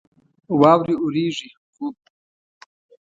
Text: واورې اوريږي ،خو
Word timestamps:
واورې 0.59 0.95
اوريږي 0.99 1.49
،خو 1.73 1.85